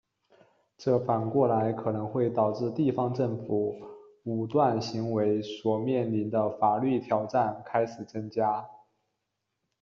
[0.79, 3.79] 这反过来可能会导致地方政府
[4.23, 8.67] 武断行为所面临的法律挑战开始增加。